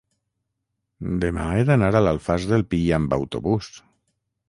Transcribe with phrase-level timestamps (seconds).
[1.25, 3.73] Demà he d'anar a l'Alfàs del Pi amb autobús.